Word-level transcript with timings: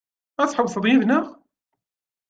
Ad 0.41 0.47
tḥewwseḍ 0.49 0.85
yid-neɣ? 0.87 1.25